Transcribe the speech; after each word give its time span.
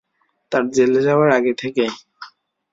তোর 0.51 0.63
জেলে 0.71 1.01
যাওয়ার 1.01 1.29
আগে 1.37 1.53
থেকেই। 1.53 1.91